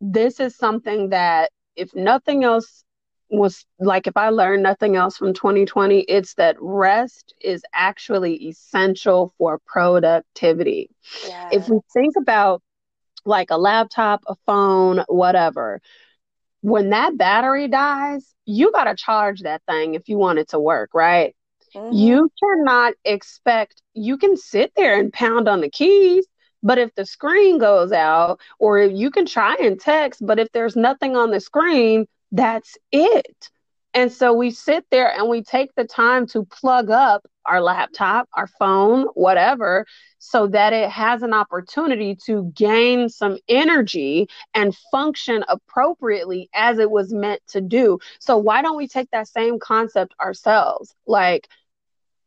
this 0.02 0.40
is 0.40 0.56
something 0.56 1.10
that 1.10 1.52
if 1.76 1.94
nothing 1.96 2.44
else 2.44 2.84
was 3.30 3.66
like 3.80 4.08
if 4.08 4.16
I 4.16 4.30
learned 4.30 4.64
nothing 4.64 4.96
else 4.96 5.18
from 5.18 5.34
2020, 5.34 6.00
it's 6.02 6.34
that 6.36 6.56
rest 6.60 7.34
is 7.42 7.64
actually 7.74 8.36
essential 8.48 9.34
for 9.38 9.60
productivity. 9.66 10.90
Yes. 11.26 11.54
If 11.54 11.70
we 11.70 11.80
think 11.94 12.16
about 12.18 12.62
like 13.26 13.50
a 13.50 13.58
laptop, 13.58 14.24
a 14.28 14.36
phone, 14.46 15.04
whatever, 15.08 15.82
when 16.62 16.90
that 16.92 17.18
battery 17.18 17.68
dies, 17.68 18.34
you 18.46 18.72
got 18.72 18.86
to 18.86 18.96
charge 18.96 19.42
that 19.42 19.62
thing 19.68 19.96
if 19.96 20.08
you 20.08 20.18
want 20.18 20.40
it 20.40 20.50
to 20.50 20.60
work, 20.60 20.92
right? 20.94 21.36
Mm-hmm. 21.76 21.94
You 21.94 22.32
cannot 22.42 22.94
expect, 23.04 23.82
you 23.94 24.18
can 24.18 24.38
sit 24.38 24.72
there 24.76 24.98
and 25.00 25.12
pound 25.12 25.48
on 25.48 25.62
the 25.62 25.70
keys, 25.70 26.26
but 26.64 26.78
if 26.78 26.94
the 26.96 27.06
screen 27.06 27.58
goes 27.58 27.92
out, 27.92 28.40
or 28.60 28.80
you 28.80 29.12
can 29.12 29.26
try 29.26 29.56
and 29.62 29.80
text, 29.80 30.26
but 30.26 30.40
if 30.40 30.52
there's 30.52 30.76
nothing 30.76 31.16
on 31.16 31.32
the 31.32 31.40
screen, 31.40 32.08
that's 32.32 32.78
it. 32.92 33.50
And 33.94 34.12
so 34.12 34.34
we 34.34 34.52
sit 34.52 34.86
there 34.92 35.12
and 35.12 35.28
we 35.28 35.42
take 35.42 35.74
the 35.76 35.86
time 35.86 36.28
to 36.28 36.46
plug 36.46 36.92
up 36.92 37.26
our 37.46 37.62
laptop, 37.62 38.30
our 38.34 38.46
phone, 38.46 39.08
whatever, 39.16 39.86
so 40.20 40.48
that 40.48 40.74
it 40.74 40.90
has 40.90 41.24
an 41.24 41.34
opportunity 41.34 42.16
to 42.26 42.52
gain 42.54 43.10
some 43.10 43.38
energy 43.48 44.28
and 44.54 44.76
function 44.92 45.44
appropriately 45.48 46.50
as 46.54 46.78
it 46.78 46.92
was 46.92 47.14
meant 47.14 47.42
to 47.48 47.62
do. 47.62 47.98
So, 48.20 48.38
why 48.38 48.62
don't 48.62 48.78
we 48.78 48.88
take 48.88 49.10
that 49.12 49.30
same 49.30 49.58
concept 49.58 50.14
ourselves? 50.20 50.94
Like, 51.08 51.48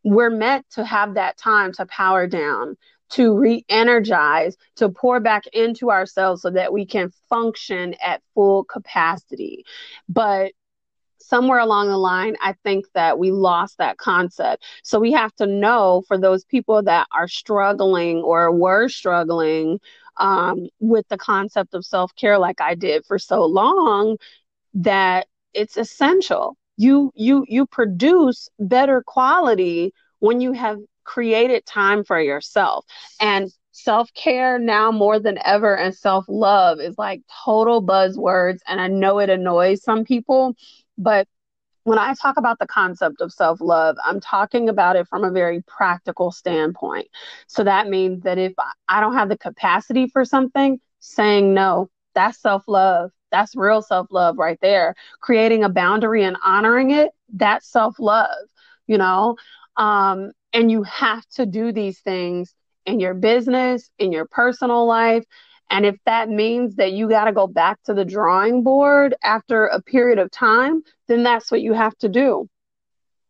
we're 0.03 0.31
meant 0.31 0.67
to 0.71 0.85
have 0.85 1.15
that 1.15 1.37
time 1.37 1.73
to 1.75 1.87
power 1.87 2.27
down 2.27 2.77
to 3.11 3.37
re 3.37 3.65
energize, 3.69 4.57
to 4.77 4.89
pour 4.89 5.21
back 5.21 5.47
into 5.53 5.91
ourselves 5.91 6.43
so 6.43 6.51
that 6.51 6.73
we 6.73 6.87
can 6.87 7.11
function 7.29 7.95
at 8.05 8.23
full 8.35 8.65
capacity. 8.65 9.65
But 10.09 10.53
somewhere 11.19 11.59
along 11.59 11.89
the 11.89 11.97
line, 11.97 12.37
I 12.43 12.55
think 12.65 12.87
that 12.95 13.19
we 13.19 13.31
lost 13.31 13.79
that 13.79 13.99
concept. 13.99 14.65
So 14.83 14.99
we 14.99 15.13
have 15.13 15.35
to 15.37 15.47
know 15.47 16.03
for 16.09 16.19
those 16.19 16.45
people 16.45 16.83
that 16.83 17.07
are 17.13 17.29
struggling 17.29 18.19
or 18.19 18.53
were 18.53 18.89
struggling 18.89 19.81
um, 20.17 20.69
with 20.81 21.07
the 21.09 21.19
concept 21.19 21.75
of 21.75 21.85
self 21.85 22.15
care, 22.17 22.39
like 22.39 22.61
I 22.61 22.75
did 22.75 23.05
for 23.07 23.19
so 23.19 23.45
long, 23.45 24.17
that 24.75 25.27
it's 25.55 25.77
essential. 25.77 26.57
You 26.77 27.13
you 27.15 27.45
you 27.49 27.67
produce 27.67 28.49
better 28.59 29.03
quality 29.07 29.93
when 30.21 30.41
you 30.41 30.53
have 30.53 30.79
created 31.11 31.67
time 31.67 32.05
for 32.05 32.21
yourself. 32.21 32.85
And 33.21 33.51
self 33.73 34.13
care 34.15 34.59
now 34.59 34.93
more 34.93 35.19
than 35.19 35.39
ever 35.45 35.77
and 35.77 35.95
self 35.95 36.25
love 36.29 36.81
is 36.81 36.97
like 36.99 37.23
total 37.45 37.83
buzzwords. 37.83 38.59
And 38.69 38.81
I 38.81 38.89
know 38.89 39.19
it 39.19 39.31
annoys 39.31 39.83
some 39.83 40.05
people, 40.05 40.55
but 40.99 41.27
when 41.85 41.99
I 41.99 42.15
talk 42.15 42.37
about 42.37 42.59
the 42.59 42.67
concept 42.67 43.21
of 43.21 43.33
self 43.33 43.61
love, 43.61 43.97
I'm 44.05 44.21
talking 44.21 44.69
about 44.69 44.97
it 44.97 45.09
from 45.09 45.25
a 45.25 45.31
very 45.31 45.63
practical 45.67 46.31
standpoint. 46.31 47.09
So 47.49 47.65
that 47.65 47.89
means 47.89 48.23
that 48.23 48.39
if 48.39 48.55
I 48.89 49.01
don't 49.01 49.15
have 49.15 49.29
the 49.29 49.39
capacity 49.39 50.07
for 50.07 50.25
something, 50.25 50.79
saying 51.01 51.55
no, 51.55 51.91
that's 52.15 52.41
self 52.41 52.65
love. 52.69 53.11
That's 53.33 53.57
real 53.57 53.83
self 53.83 54.09
love 54.11 54.39
right 54.39 54.59
there. 54.61 54.95
Creating 55.21 55.65
a 55.65 55.69
boundary 55.69 56.23
and 56.25 56.37
honoring 56.45 56.91
it, 56.91 57.11
that's 57.35 57.71
self 57.71 57.99
love, 57.99 58.49
you 58.87 58.99
know? 58.99 59.37
Um, 59.77 60.33
and 60.53 60.71
you 60.71 60.83
have 60.85 61.25
to 61.35 61.47
do 61.47 61.73
these 61.73 62.01
things 62.01 62.55
in 62.87 63.01
your 63.01 63.15
business, 63.15 63.91
in 63.99 64.13
your 64.13 64.27
personal 64.27 64.87
life. 64.87 65.25
And 65.71 65.87
if 65.87 65.97
that 66.05 66.29
means 66.29 66.77
that 66.77 66.93
you 66.93 67.09
got 67.09 67.27
to 67.27 67.33
go 67.33 67.47
back 67.47 67.81
to 67.85 67.95
the 67.95 68.05
drawing 68.05 68.65
board 68.65 69.15
after 69.23 69.67
a 69.67 69.81
period 69.81 70.19
of 70.19 70.31
time, 70.31 70.83
then 71.07 71.23
that's 71.23 71.51
what 71.51 71.61
you 71.63 71.73
have 71.73 71.97
to 71.99 72.09
do. 72.09 72.49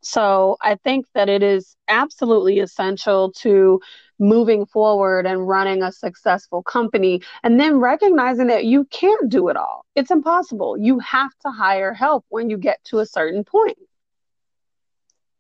So 0.03 0.57
I 0.63 0.77
think 0.77 1.07
that 1.15 1.29
it 1.29 1.43
is 1.43 1.77
absolutely 1.89 2.61
essential 2.61 3.33
to 3.41 3.81
moving 4.19 4.65
forward 4.67 5.27
and 5.27 5.47
running 5.47 5.83
a 5.83 5.93
successful 5.93 6.63
company 6.63 7.21
and 7.43 7.61
then 7.61 7.77
recognizing 7.79 8.47
that 8.47 8.65
you 8.65 8.85
can't 8.87 9.29
do 9.31 9.49
it 9.49 9.57
all. 9.57 9.85
It's 9.95 10.11
impossible. 10.11 10.79
You 10.79 10.99
have 11.01 11.33
to 11.43 11.51
hire 11.51 11.93
help 11.93 12.25
when 12.31 12.49
you 12.49 12.57
get 12.57 12.83
to 12.85 12.99
a 12.99 13.07
certain 13.07 13.45
point. 13.45 13.79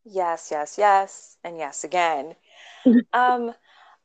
Yes, 0.04 0.48
yes, 0.50 0.76
yes, 0.78 1.36
and 1.44 1.58
yes 1.58 1.84
again. 1.84 2.34
um, 3.12 3.54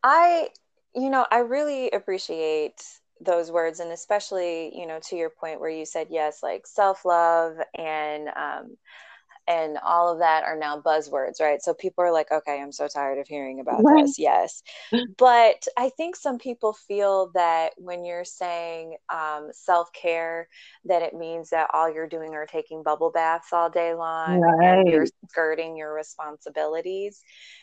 I, 0.04 0.50
you 0.96 1.10
know, 1.10 1.26
I 1.32 1.40
really 1.40 1.90
appreciate 1.92 2.84
those 3.22 3.52
words, 3.52 3.80
and 3.80 3.92
especially, 3.92 4.78
you 4.78 4.86
know, 4.88 5.00
to 5.10 5.16
your 5.16 5.30
point 5.30 5.60
where 5.60 5.70
you 5.70 5.86
said 5.86 6.08
yes, 6.10 6.44
like 6.44 6.68
self 6.68 7.06
love 7.06 7.58
and 7.78 8.30
um, 8.30 8.78
and 9.48 9.78
all 9.86 10.12
of 10.12 10.20
that 10.20 10.44
are 10.44 10.58
now 10.58 10.82
buzzwords, 10.82 11.40
right? 11.40 11.62
So 11.62 11.74
people 11.74 12.04
are 12.04 12.12
like, 12.12 12.32
okay, 12.32 12.60
I'm 12.60 12.72
so 12.72 12.88
tired 12.88 13.20
of 13.20 13.28
hearing 13.28 13.60
about 13.60 13.84
right. 13.84 14.06
this. 14.06 14.18
Yes. 14.18 14.64
But 15.18 15.68
I 15.78 15.90
think 15.90 16.16
some 16.16 16.40
people 16.40 16.74
feel 16.74 17.32
that 17.36 17.74
when 17.78 18.06
you're 18.06 18.26
saying 18.26 18.98
um, 19.14 19.50
self 19.52 19.92
care, 19.94 20.48
that 20.86 21.02
it 21.04 21.14
means 21.14 21.52
that 21.52 21.70
all 21.74 21.94
you're 21.94 22.08
doing 22.08 22.34
are 22.34 22.48
taking 22.48 22.82
bubble 22.82 23.12
baths 23.12 23.54
all 23.54 23.70
day 23.70 23.94
long 23.94 24.40
right. 24.40 24.80
and 24.80 24.88
you're 24.90 25.08
skirting 25.30 25.78
your 25.78 25.94
responsibilities. 25.94 27.22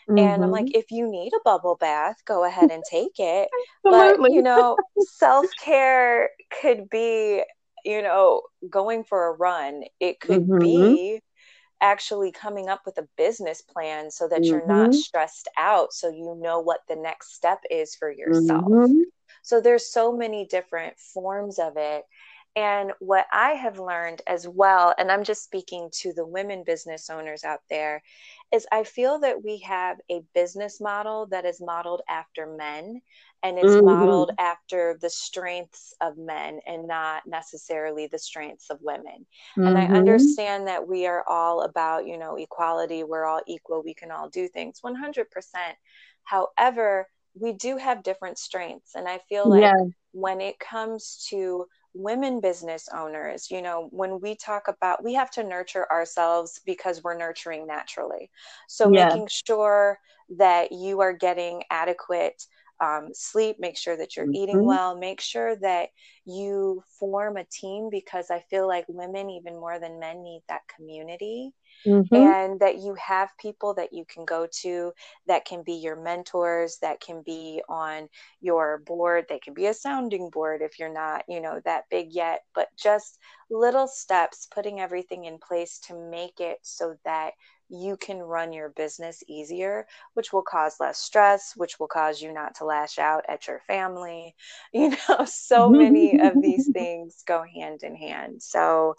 Mm-hmm. 0.08 0.18
And 0.18 0.44
I'm 0.44 0.50
like, 0.50 0.66
mm-hmm. 0.66 0.78
if 0.78 0.90
you 0.90 1.10
need 1.10 1.32
a 1.32 1.40
bubble 1.44 1.76
bath, 1.76 2.16
go 2.24 2.44
ahead 2.44 2.70
and 2.70 2.84
take 2.88 3.18
it. 3.18 3.48
but, 3.82 4.18
you 4.30 4.42
know, 4.42 4.76
self 4.98 5.46
care 5.62 6.30
could 6.60 6.88
be, 6.88 7.42
you 7.84 8.02
know, 8.02 8.42
going 8.70 9.02
for 9.02 9.28
a 9.28 9.32
run. 9.32 9.82
It 9.98 10.20
could 10.20 10.46
mm-hmm. 10.46 10.58
be 10.58 11.20
actually 11.82 12.32
coming 12.32 12.68
up 12.68 12.82
with 12.86 12.96
a 12.98 13.08
business 13.18 13.60
plan 13.60 14.10
so 14.10 14.28
that 14.28 14.40
mm-hmm. 14.40 14.50
you're 14.50 14.66
not 14.66 14.90
mm-hmm. 14.90 14.98
stressed 14.98 15.48
out 15.58 15.92
so 15.92 16.08
you 16.08 16.34
know 16.40 16.60
what 16.60 16.80
the 16.88 16.96
next 16.96 17.34
step 17.34 17.60
is 17.70 17.94
for 17.94 18.10
yourself 18.10 18.64
mm-hmm. 18.64 19.02
so 19.42 19.60
there's 19.60 19.92
so 19.92 20.16
many 20.16 20.46
different 20.46 20.96
forms 20.98 21.58
of 21.58 21.74
it 21.76 22.04
and 22.54 22.92
what 23.00 23.26
i 23.32 23.50
have 23.50 23.78
learned 23.78 24.22
as 24.26 24.46
well 24.46 24.94
and 24.96 25.10
i'm 25.10 25.24
just 25.24 25.44
speaking 25.44 25.90
to 25.92 26.12
the 26.12 26.24
women 26.24 26.62
business 26.64 27.10
owners 27.10 27.44
out 27.44 27.60
there 27.68 28.02
is 28.52 28.66
i 28.72 28.82
feel 28.82 29.18
that 29.18 29.42
we 29.42 29.58
have 29.58 29.96
a 30.10 30.22
business 30.34 30.80
model 30.80 31.26
that 31.26 31.44
is 31.44 31.60
modeled 31.60 32.02
after 32.08 32.46
men 32.46 33.00
and 33.42 33.58
it's 33.58 33.66
mm-hmm. 33.66 33.86
modeled 33.86 34.30
after 34.38 34.96
the 35.00 35.10
strengths 35.10 35.94
of 36.00 36.16
men 36.16 36.60
and 36.66 36.86
not 36.86 37.22
necessarily 37.26 38.06
the 38.06 38.18
strengths 38.18 38.70
of 38.70 38.78
women 38.80 39.26
mm-hmm. 39.56 39.66
and 39.66 39.78
i 39.78 39.84
mm-hmm. 39.84 39.94
understand 39.94 40.66
that 40.66 40.86
we 40.86 41.06
are 41.06 41.24
all 41.28 41.62
about 41.62 42.06
you 42.06 42.18
know 42.18 42.36
equality 42.36 43.04
we're 43.04 43.24
all 43.24 43.42
equal 43.46 43.82
we 43.82 43.94
can 43.94 44.10
all 44.10 44.28
do 44.28 44.48
things 44.48 44.80
100% 44.84 45.24
however 46.24 47.08
we 47.34 47.52
do 47.52 47.76
have 47.76 48.02
different 48.02 48.38
strengths 48.38 48.94
and 48.94 49.08
i 49.08 49.18
feel 49.28 49.48
like 49.48 49.62
yeah. 49.62 49.84
when 50.12 50.40
it 50.40 50.58
comes 50.58 51.26
to 51.30 51.66
women 51.94 52.40
business 52.40 52.88
owners 52.94 53.50
you 53.50 53.60
know 53.60 53.88
when 53.90 54.20
we 54.20 54.34
talk 54.34 54.68
about 54.68 55.04
we 55.04 55.12
have 55.12 55.30
to 55.30 55.42
nurture 55.42 55.90
ourselves 55.92 56.60
because 56.64 57.02
we're 57.02 57.16
nurturing 57.16 57.66
naturally 57.66 58.30
so 58.68 58.90
yeah. 58.90 59.08
making 59.08 59.28
sure 59.30 59.98
that 60.30 60.72
you 60.72 61.00
are 61.00 61.12
getting 61.12 61.62
adequate 61.70 62.46
um, 62.82 63.10
sleep, 63.12 63.56
make 63.60 63.78
sure 63.78 63.96
that 63.96 64.16
you're 64.16 64.26
mm-hmm. 64.26 64.34
eating 64.34 64.64
well, 64.64 64.98
make 64.98 65.20
sure 65.20 65.56
that 65.56 65.90
you 66.24 66.82
form 66.98 67.36
a 67.36 67.44
team 67.44 67.88
because 67.90 68.30
I 68.30 68.40
feel 68.50 68.66
like 68.66 68.84
women, 68.88 69.30
even 69.30 69.54
more 69.54 69.78
than 69.78 70.00
men, 70.00 70.22
need 70.22 70.42
that 70.48 70.62
community. 70.74 71.52
Mm-hmm. 71.86 72.14
And 72.14 72.60
that 72.60 72.78
you 72.78 72.94
have 72.94 73.30
people 73.40 73.74
that 73.74 73.92
you 73.92 74.04
can 74.04 74.24
go 74.24 74.46
to 74.60 74.92
that 75.26 75.44
can 75.44 75.62
be 75.64 75.72
your 75.72 75.96
mentors, 75.96 76.78
that 76.82 77.00
can 77.00 77.22
be 77.22 77.62
on 77.68 78.08
your 78.40 78.82
board, 78.86 79.24
they 79.28 79.38
can 79.38 79.54
be 79.54 79.66
a 79.66 79.74
sounding 79.74 80.30
board 80.30 80.60
if 80.62 80.78
you're 80.78 80.92
not, 80.92 81.24
you 81.28 81.40
know, 81.40 81.60
that 81.64 81.84
big 81.90 82.12
yet, 82.12 82.42
but 82.54 82.68
just 82.76 83.18
little 83.50 83.88
steps, 83.88 84.46
putting 84.54 84.80
everything 84.80 85.24
in 85.24 85.38
place 85.38 85.80
to 85.88 86.10
make 86.10 86.40
it 86.40 86.58
so 86.62 86.94
that 87.04 87.32
you 87.72 87.96
can 87.96 88.18
run 88.18 88.52
your 88.52 88.68
business 88.68 89.24
easier, 89.26 89.86
which 90.12 90.32
will 90.32 90.42
cause 90.42 90.76
less 90.78 90.98
stress, 90.98 91.54
which 91.56 91.80
will 91.80 91.88
cause 91.88 92.20
you 92.20 92.32
not 92.32 92.54
to 92.56 92.64
lash 92.66 92.98
out 92.98 93.24
at 93.28 93.46
your 93.46 93.60
family. 93.66 94.34
You 94.74 94.90
know, 95.08 95.24
so 95.26 95.68
many 95.68 96.18
of 96.18 96.40
these 96.40 96.70
things 96.72 97.22
go 97.26 97.42
hand 97.42 97.82
in 97.82 97.94
hand. 97.94 98.42
So, 98.42 98.94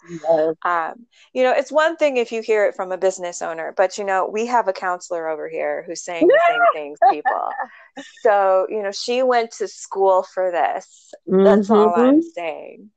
um, 0.64 1.06
you 1.32 1.42
know, 1.42 1.52
it's 1.52 1.72
one 1.72 1.96
thing 1.96 2.16
if 2.16 2.30
you 2.30 2.42
hear 2.42 2.64
it 2.66 2.76
from 2.76 2.92
a 2.92 2.96
business 2.96 3.42
owner, 3.42 3.74
but 3.76 3.98
you 3.98 4.04
know, 4.04 4.28
we 4.32 4.46
have 4.46 4.68
a 4.68 4.72
counselor 4.72 5.28
over 5.28 5.48
here 5.48 5.84
who's 5.86 6.02
saying 6.02 6.28
the 6.28 6.40
same 6.48 6.60
things, 6.72 6.98
people. 7.10 7.48
So, 8.22 8.66
you 8.70 8.82
know, 8.82 8.92
she 8.92 9.22
went 9.22 9.50
to 9.58 9.68
school 9.68 10.22
for 10.22 10.50
this. 10.52 11.12
That's 11.26 11.68
mm-hmm. 11.68 11.72
all 11.72 11.94
I'm 11.94 12.16
mm-hmm. 12.16 12.20
saying. 12.34 12.90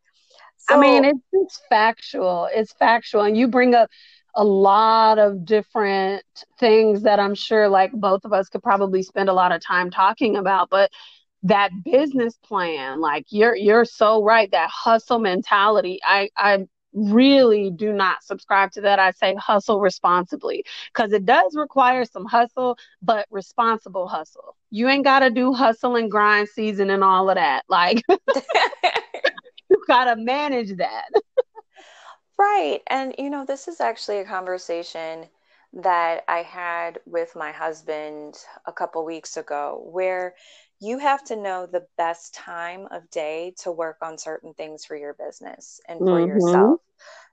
So, 0.57 0.75
I 0.75 0.79
mean, 0.79 1.05
it's, 1.05 1.19
it's 1.31 1.61
factual. 1.69 2.49
It's 2.51 2.73
factual. 2.73 3.23
And 3.23 3.37
you 3.37 3.47
bring 3.47 3.73
up 3.73 3.89
a 4.37 4.43
lot 4.43 5.17
of 5.17 5.43
different 5.45 6.23
things 6.59 7.01
that 7.01 7.19
I'm 7.19 7.33
sure 7.33 7.67
like 7.67 7.91
both 7.91 8.23
of 8.23 8.33
us 8.33 8.47
could 8.49 8.61
probably 8.61 9.01
spend 9.01 9.29
a 9.29 9.33
lot 9.33 9.51
of 9.51 9.65
time 9.65 9.89
talking 9.89 10.37
about 10.37 10.69
but 10.69 10.91
that 11.43 11.71
business 11.83 12.37
plan 12.43 13.01
like 13.01 13.25
you're 13.29 13.55
you're 13.55 13.85
so 13.85 14.23
right 14.23 14.49
that 14.51 14.69
hustle 14.69 15.19
mentality 15.19 15.99
I 16.03 16.29
I 16.37 16.67
really 16.93 17.69
do 17.69 17.93
not 17.93 18.23
subscribe 18.23 18.71
to 18.71 18.81
that. 18.81 18.97
I 18.97 19.11
say 19.11 19.35
hustle 19.35 19.79
responsibly 19.79 20.63
cuz 20.93 21.11
it 21.13 21.25
does 21.25 21.55
require 21.55 22.05
some 22.05 22.25
hustle 22.25 22.77
but 23.01 23.27
responsible 23.31 24.07
hustle. 24.07 24.55
You 24.71 24.87
ain't 24.87 25.03
got 25.03 25.19
to 25.19 25.29
do 25.29 25.53
hustle 25.53 25.95
and 25.95 26.09
grind 26.11 26.49
season 26.49 26.89
and 26.89 27.03
all 27.03 27.29
of 27.29 27.35
that. 27.35 27.65
Like 27.69 28.03
you 29.69 29.83
got 29.87 30.05
to 30.05 30.15
manage 30.15 30.77
that 30.77 31.09
Right. 32.37 32.81
And, 32.87 33.15
you 33.17 33.29
know, 33.29 33.45
this 33.45 33.67
is 33.67 33.81
actually 33.81 34.19
a 34.19 34.25
conversation 34.25 35.25
that 35.73 36.23
I 36.27 36.43
had 36.43 36.99
with 37.05 37.35
my 37.35 37.51
husband 37.51 38.37
a 38.65 38.71
couple 38.71 39.03
weeks 39.05 39.37
ago 39.37 39.83
where 39.91 40.35
you 40.79 40.99
have 40.99 41.23
to 41.25 41.35
know 41.35 41.65
the 41.65 41.85
best 41.97 42.35
time 42.35 42.87
of 42.91 43.09
day 43.09 43.53
to 43.63 43.71
work 43.71 43.97
on 44.01 44.17
certain 44.17 44.53
things 44.53 44.85
for 44.85 44.95
your 44.95 45.15
business 45.15 45.81
and 45.87 45.99
for 45.99 46.19
mm-hmm. 46.19 46.27
yourself. 46.29 46.81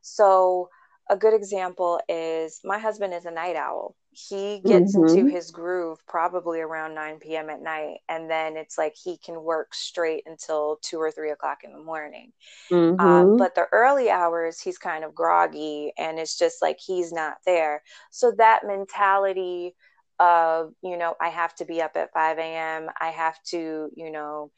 So, 0.02 0.68
a 1.10 1.16
good 1.16 1.34
example 1.34 2.00
is 2.08 2.60
my 2.64 2.78
husband 2.78 3.12
is 3.12 3.26
a 3.26 3.30
night 3.30 3.56
owl. 3.56 3.94
He 4.14 4.60
gets 4.64 4.96
mm-hmm. 4.96 5.18
into 5.18 5.34
his 5.34 5.50
groove 5.50 5.98
probably 6.06 6.60
around 6.60 6.94
9 6.94 7.18
p.m. 7.18 7.50
at 7.50 7.60
night, 7.60 7.98
and 8.08 8.30
then 8.30 8.56
it's 8.56 8.78
like 8.78 8.94
he 8.94 9.18
can 9.18 9.42
work 9.42 9.74
straight 9.74 10.22
until 10.26 10.78
two 10.82 10.98
or 10.98 11.10
three 11.10 11.30
o'clock 11.30 11.64
in 11.64 11.72
the 11.72 11.82
morning. 11.82 12.32
Um, 12.70 12.78
mm-hmm. 12.78 13.00
Um, 13.00 13.36
but 13.36 13.54
the 13.54 13.66
early 13.72 14.10
hours, 14.10 14.60
he's 14.60 14.78
kind 14.78 15.04
of 15.04 15.14
groggy, 15.14 15.92
and 15.98 16.18
it's 16.18 16.38
just 16.38 16.62
like 16.62 16.78
he's 16.78 17.12
not 17.12 17.38
there. 17.44 17.82
So 18.10 18.32
that 18.38 18.60
mentality 18.64 19.74
of, 20.20 20.72
you 20.82 20.96
know, 20.96 21.14
I 21.20 21.28
have 21.28 21.54
to 21.56 21.64
be 21.64 21.82
up 21.82 21.96
at 21.96 22.12
5 22.12 22.38
a.m., 22.38 22.88
I 23.00 23.08
have 23.08 23.42
to, 23.48 23.90
you 23.96 24.12
know, 24.12 24.52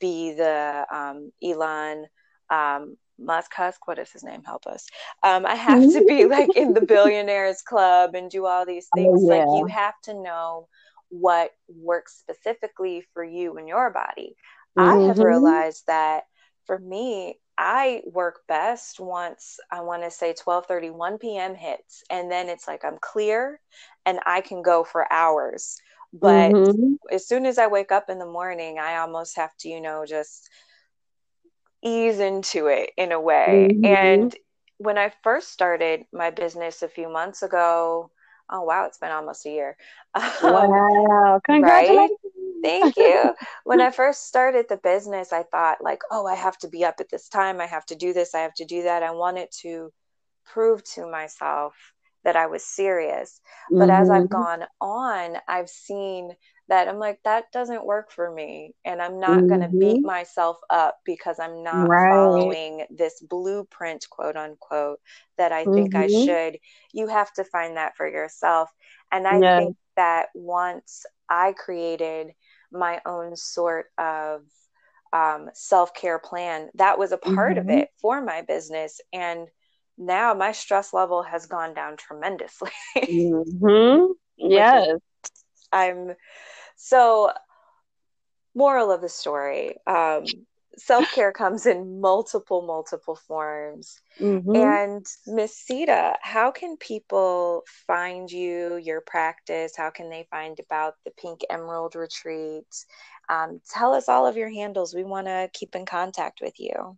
be 0.00 0.34
the 0.34 0.84
um, 0.92 1.30
Elon. 1.42 2.06
Um, 2.50 2.96
Musk 3.18 3.52
Husk, 3.54 3.86
what 3.86 3.98
is 3.98 4.12
his 4.12 4.22
name? 4.22 4.42
Help 4.44 4.66
us. 4.66 4.86
Um, 5.22 5.46
I 5.46 5.54
have 5.54 5.92
to 5.92 6.04
be 6.04 6.24
like 6.26 6.54
in 6.56 6.74
the 6.74 6.80
billionaires 6.80 7.62
club 7.62 8.14
and 8.14 8.30
do 8.30 8.46
all 8.46 8.66
these 8.66 8.88
oh, 8.94 8.96
things. 8.96 9.22
Oh, 9.24 9.34
yeah. 9.34 9.44
Like 9.44 9.58
you 9.58 9.66
have 9.66 10.00
to 10.04 10.14
know 10.14 10.68
what 11.08 11.52
works 11.68 12.18
specifically 12.18 13.04
for 13.14 13.24
you 13.24 13.56
and 13.56 13.68
your 13.68 13.90
body. 13.90 14.36
Mm-hmm. 14.76 14.88
I 14.88 15.06
have 15.06 15.16
mm-hmm. 15.16 15.26
realized 15.26 15.84
that 15.86 16.24
for 16.66 16.78
me, 16.78 17.38
I 17.58 18.02
work 18.04 18.40
best 18.48 19.00
once 19.00 19.58
I 19.70 19.80
want 19.80 20.02
to 20.02 20.10
say 20.10 20.34
12 20.34 20.66
31 20.66 21.18
p.m. 21.18 21.54
hits, 21.54 22.02
and 22.10 22.30
then 22.30 22.48
it's 22.48 22.68
like 22.68 22.84
I'm 22.84 22.98
clear 23.00 23.60
and 24.04 24.20
I 24.26 24.42
can 24.42 24.62
go 24.62 24.84
for 24.84 25.10
hours. 25.10 25.78
But 26.12 26.52
mm-hmm. 26.52 26.94
as 27.10 27.26
soon 27.26 27.46
as 27.46 27.58
I 27.58 27.66
wake 27.66 27.92
up 27.92 28.10
in 28.10 28.18
the 28.18 28.26
morning, 28.26 28.78
I 28.78 28.96
almost 28.98 29.36
have 29.36 29.56
to, 29.58 29.68
you 29.68 29.80
know, 29.80 30.04
just 30.06 30.50
ease 31.86 32.18
into 32.18 32.66
it 32.66 32.90
in 32.96 33.12
a 33.12 33.20
way. 33.20 33.68
Mm-hmm. 33.70 33.84
And 33.84 34.36
when 34.78 34.98
I 34.98 35.12
first 35.22 35.52
started 35.52 36.04
my 36.12 36.30
business 36.30 36.82
a 36.82 36.88
few 36.88 37.08
months 37.08 37.42
ago, 37.42 38.10
oh 38.50 38.62
wow, 38.62 38.84
it's 38.86 38.98
been 38.98 39.12
almost 39.12 39.46
a 39.46 39.50
year. 39.50 39.76
Wow, 40.42 41.40
congratulations. 41.44 42.18
Right? 42.22 42.62
Thank 42.62 42.96
you. 42.96 43.34
when 43.64 43.80
I 43.80 43.90
first 43.90 44.26
started 44.26 44.66
the 44.68 44.78
business, 44.78 45.32
I 45.32 45.44
thought 45.44 45.78
like, 45.82 46.00
oh, 46.10 46.26
I 46.26 46.34
have 46.34 46.58
to 46.58 46.68
be 46.68 46.84
up 46.84 46.96
at 47.00 47.08
this 47.10 47.28
time, 47.28 47.60
I 47.60 47.66
have 47.66 47.86
to 47.86 47.94
do 47.94 48.12
this, 48.12 48.34
I 48.34 48.40
have 48.40 48.54
to 48.54 48.64
do 48.64 48.84
that. 48.84 49.02
I 49.02 49.12
wanted 49.12 49.48
to 49.62 49.92
prove 50.44 50.82
to 50.94 51.06
myself 51.10 51.74
that 52.24 52.36
I 52.36 52.46
was 52.46 52.64
serious. 52.64 53.40
But 53.70 53.88
mm-hmm. 53.88 54.02
as 54.02 54.10
I've 54.10 54.24
mm-hmm. 54.24 54.32
gone 54.32 54.64
on, 54.80 55.36
I've 55.46 55.68
seen 55.68 56.32
that 56.68 56.88
I'm 56.88 56.98
like, 56.98 57.20
that 57.24 57.52
doesn't 57.52 57.86
work 57.86 58.10
for 58.10 58.30
me. 58.30 58.74
And 58.84 59.00
I'm 59.00 59.20
not 59.20 59.38
mm-hmm. 59.38 59.48
going 59.48 59.60
to 59.60 59.68
beat 59.68 60.02
myself 60.02 60.56
up 60.68 60.98
because 61.04 61.38
I'm 61.38 61.62
not 61.62 61.88
right. 61.88 62.10
following 62.10 62.86
this 62.90 63.20
blueprint, 63.20 64.08
quote 64.10 64.36
unquote, 64.36 64.98
that 65.38 65.52
I 65.52 65.64
think 65.64 65.94
mm-hmm. 65.94 66.22
I 66.22 66.24
should. 66.24 66.58
You 66.92 67.06
have 67.06 67.32
to 67.34 67.44
find 67.44 67.76
that 67.76 67.96
for 67.96 68.08
yourself. 68.08 68.70
And 69.12 69.28
I 69.28 69.38
yeah. 69.38 69.58
think 69.58 69.76
that 69.94 70.28
once 70.34 71.06
I 71.28 71.52
created 71.52 72.32
my 72.72 73.00
own 73.06 73.36
sort 73.36 73.86
of 73.96 74.42
um, 75.12 75.50
self 75.52 75.94
care 75.94 76.18
plan, 76.18 76.70
that 76.74 76.98
was 76.98 77.12
a 77.12 77.16
part 77.16 77.58
mm-hmm. 77.58 77.70
of 77.70 77.76
it 77.76 77.90
for 78.00 78.20
my 78.20 78.42
business. 78.42 79.00
And 79.12 79.46
now 79.96 80.34
my 80.34 80.50
stress 80.50 80.92
level 80.92 81.22
has 81.22 81.46
gone 81.46 81.74
down 81.74 81.96
tremendously. 81.96 82.72
mm-hmm. 82.96 84.12
Yes. 84.36 84.98
I'm 85.72 86.14
so, 86.76 87.32
moral 88.54 88.90
of 88.90 89.00
the 89.00 89.08
story 89.08 89.76
um, 89.86 90.24
self 90.76 91.10
care 91.12 91.32
comes 91.32 91.66
in 91.66 92.00
multiple, 92.00 92.62
multiple 92.62 93.16
forms. 93.16 94.00
Mm-hmm. 94.20 94.56
And 94.56 95.06
Miss 95.26 95.64
Seida, 95.64 96.14
how 96.20 96.50
can 96.50 96.76
people 96.76 97.62
find 97.86 98.30
you, 98.30 98.76
your 98.76 99.00
practice? 99.00 99.72
How 99.76 99.90
can 99.90 100.10
they 100.10 100.26
find 100.30 100.58
about 100.60 100.94
the 101.04 101.10
Pink 101.12 101.40
Emerald 101.50 101.94
Retreat? 101.94 102.66
Um, 103.28 103.60
tell 103.72 103.94
us 103.94 104.08
all 104.08 104.26
of 104.26 104.36
your 104.36 104.50
handles. 104.50 104.94
We 104.94 105.04
want 105.04 105.26
to 105.26 105.50
keep 105.52 105.74
in 105.74 105.86
contact 105.86 106.40
with 106.40 106.58
you. 106.58 106.96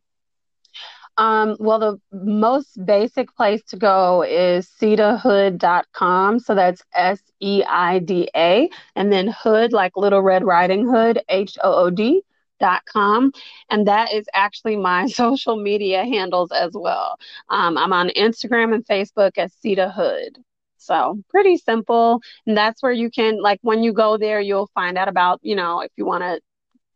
Um, 1.19 1.57
well, 1.59 1.79
the 1.81 2.01
most 2.13 2.85
basic 2.87 3.35
place 3.37 3.63
to 3.65 3.77
go 3.77 4.23
is 4.23 4.69
seidahood.com. 4.81 6.39
So 6.41 6.55
that's 6.55 6.83
S 6.95 7.21
E 7.41 7.65
I 7.69 7.99
D 8.01 8.31
A, 8.37 8.71
and 8.97 9.13
then 9.13 9.29
hood, 9.29 9.73
like 9.73 9.97
Little 9.97 10.23
Red 10.23 10.45
Riding 10.45 10.89
Hood, 10.89 11.21
H 11.29 11.59
O 11.63 11.87
O 11.87 11.91
D. 11.91 12.23
Dot 12.61 12.83
com 12.93 13.33
and 13.71 13.87
that 13.87 14.13
is 14.13 14.27
actually 14.35 14.77
my 14.77 15.07
social 15.09 15.57
media 15.63 16.05
handles 16.05 16.51
as 16.51 16.73
well. 16.75 17.17
Um, 17.51 17.79
I'm 17.79 17.93
on 17.93 18.09
Instagram 18.11 18.75
and 18.75 18.85
Facebook 18.85 19.39
as 19.39 19.53
Seida 19.65 19.95
Hood. 19.95 20.39
So 20.79 21.23
pretty 21.31 21.57
simple. 21.59 22.21
And 22.47 22.57
that's 22.57 22.83
where 22.83 22.93
you 22.93 23.11
can, 23.11 23.41
like, 23.41 23.61
when 23.63 23.85
you 23.85 23.93
go 23.93 24.17
there, 24.19 24.41
you'll 24.41 24.71
find 24.75 24.99
out 24.99 25.09
about, 25.09 25.41
you 25.43 25.57
know, 25.57 25.83
if 25.83 25.93
you 25.97 26.05
want 26.07 26.23
to 26.23 26.41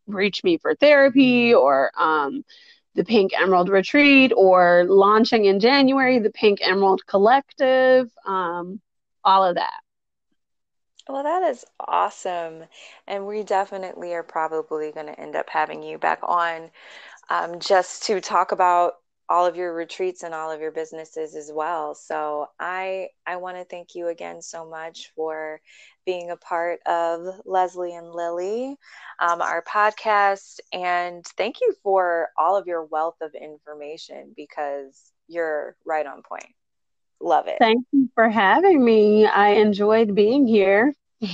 reach 0.07 0.43
me 0.45 0.59
for 0.59 0.75
therapy 0.75 1.55
or, 1.55 1.91
um, 1.99 2.43
the 2.95 3.05
Pink 3.05 3.33
Emerald 3.39 3.69
Retreat 3.69 4.33
or 4.37 4.85
launching 4.89 5.47
in 5.47 5.61
January, 5.61 6.19
the 6.19 6.31
Pink 6.31 6.61
Emerald 6.63 7.07
Collective, 7.07 8.11
um, 8.27 8.81
all 9.25 9.45
of 9.45 9.57
that. 9.57 9.81
Well, 11.09 11.25
that 11.25 11.43
is 11.43 11.65
awesome. 11.81 12.65
And 13.07 13.27
we 13.27 13.43
definitely 13.43 14.15
are 14.15 14.23
probably 14.23 14.93
going 14.93 15.07
to 15.07 15.19
end 15.19 15.35
up 15.37 15.51
having 15.51 15.83
you 15.83 15.99
back 15.99 16.21
on 16.23 16.71
um, 17.31 17.59
just 17.61 18.05
to 18.05 18.21
talk 18.21 18.53
about 18.53 18.95
all 19.33 19.47
of 19.47 19.57
your 19.57 19.73
retreats 19.73 20.25
and 20.25 20.35
all 20.35 20.51
of 20.51 20.61
your 20.61 20.71
businesses 20.71 21.35
as 21.35 21.51
well. 21.51 21.95
So 21.95 22.49
I 22.61 23.09
I 23.27 23.37
want 23.37 23.57
to 23.57 23.65
thank 23.65 23.95
you 23.95 24.09
again 24.09 24.43
so 24.43 24.69
much 24.69 25.11
for 25.17 25.59
being 26.05 26.31
a 26.31 26.37
part 26.37 26.81
of 26.85 27.41
Leslie 27.47 27.95
and 27.95 28.13
Lily, 28.13 28.77
um, 29.19 29.41
our 29.41 29.65
podcast, 29.65 30.61
and 30.71 31.25
thank 31.39 31.63
you 31.63 31.75
for 31.83 32.29
all 32.37 32.59
of 32.59 32.67
your 32.67 32.85
wealth 32.85 33.17
of 33.23 33.35
information 33.35 34.35
because 34.37 35.01
you're 35.29 35.77
right 35.87 36.05
on 36.05 36.23
point. 36.23 36.53
Love 37.19 37.49
it. 37.49 37.57
Thank 37.59 37.87
you 37.91 38.11
for 38.15 38.29
having 38.29 38.85
me. 38.85 39.25
I 39.25 39.53
enjoyed 39.53 40.15
being 40.15 40.47
here. 40.47 40.93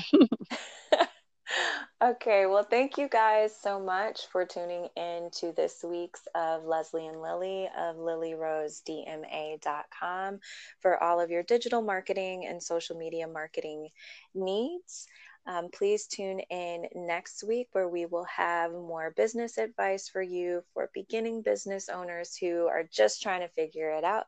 okay, 2.02 2.46
well, 2.46 2.64
thank 2.64 2.98
you 2.98 3.08
guys 3.08 3.54
so 3.61 3.80
much 3.80 4.26
for 4.30 4.44
tuning 4.44 4.88
in 4.96 5.30
to 5.32 5.52
this 5.52 5.82
week's 5.84 6.28
of 6.34 6.64
Leslie 6.64 7.06
and 7.06 7.22
Lily 7.22 7.68
of 7.76 7.96
lilyrosedma.com 7.96 10.40
for 10.80 11.02
all 11.02 11.20
of 11.20 11.30
your 11.30 11.42
digital 11.42 11.82
marketing 11.82 12.46
and 12.46 12.62
social 12.62 12.96
media 12.96 13.26
marketing 13.26 13.88
needs. 14.34 15.06
Um, 15.46 15.68
please 15.72 16.06
tune 16.06 16.40
in 16.50 16.87
next 16.94 17.42
week 17.42 17.68
where 17.72 17.88
we 17.88 18.04
will 18.04 18.24
have 18.24 18.72
more 18.72 19.14
business 19.16 19.56
advice 19.56 20.06
for 20.08 20.20
you 20.20 20.62
for 20.74 20.90
beginning 20.92 21.40
business 21.42 21.88
owners 21.88 22.37
who 22.37 22.66
are 22.66 22.84
just 22.92 23.22
trying 23.22 23.40
to 23.40 23.48
figure 23.48 23.88
it 23.90 24.04
out. 24.04 24.26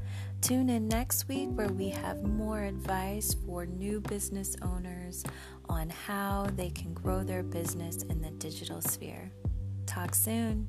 Tune 0.41 0.69
in 0.69 0.87
next 0.87 1.27
week 1.27 1.49
where 1.51 1.69
we 1.69 1.89
have 1.89 2.23
more 2.23 2.63
advice 2.63 3.35
for 3.45 3.67
new 3.67 4.01
business 4.01 4.55
owners 4.63 5.23
on 5.69 5.91
how 5.91 6.47
they 6.55 6.71
can 6.71 6.95
grow 6.95 7.23
their 7.23 7.43
business 7.43 8.01
in 8.01 8.19
the 8.23 8.31
digital 8.31 8.81
sphere. 8.81 9.31
Talk 9.85 10.15
soon. 10.15 10.67